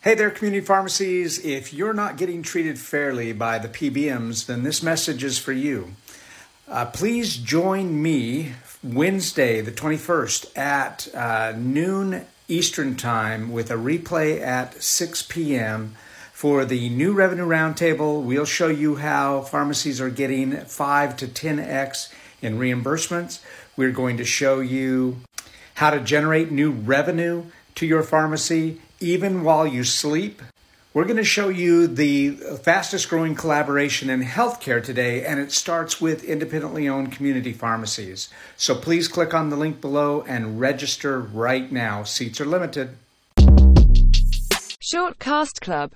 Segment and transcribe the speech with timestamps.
[0.00, 1.44] Hey there, community pharmacies.
[1.44, 5.96] If you're not getting treated fairly by the PBMs, then this message is for you.
[6.68, 14.40] Uh, please join me Wednesday, the 21st, at uh, noon Eastern Time with a replay
[14.40, 15.96] at 6 p.m.
[16.32, 18.22] for the new revenue roundtable.
[18.22, 23.40] We'll show you how pharmacies are getting 5 to 10x in reimbursements.
[23.76, 25.16] We're going to show you
[25.74, 30.42] how to generate new revenue to your pharmacy even while you sleep.
[30.94, 32.30] We're going to show you the
[32.62, 38.30] fastest growing collaboration in healthcare today, and it starts with independently owned community pharmacies.
[38.56, 42.02] So please click on the link below and register right now.
[42.02, 42.96] Seats are limited.
[44.80, 45.86] Shortcast Club